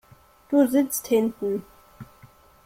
Du 0.49 0.67
sitzt 0.67 1.05
hinten. 1.11 1.63